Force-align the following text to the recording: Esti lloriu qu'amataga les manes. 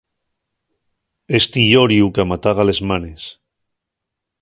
Esti 1.39 1.61
lloriu 1.69 2.07
qu'amataga 2.17 2.63
les 2.71 2.83
manes. 2.93 3.23